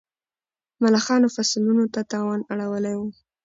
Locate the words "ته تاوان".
1.93-2.41